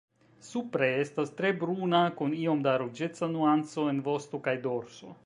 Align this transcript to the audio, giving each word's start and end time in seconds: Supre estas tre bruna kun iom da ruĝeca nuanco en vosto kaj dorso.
Supre 0.45 0.87
estas 1.01 1.33
tre 1.41 1.51
bruna 1.63 2.01
kun 2.21 2.35
iom 2.45 2.63
da 2.69 2.73
ruĝeca 2.85 3.33
nuanco 3.37 3.89
en 3.93 4.01
vosto 4.09 4.45
kaj 4.49 4.61
dorso. 4.69 5.19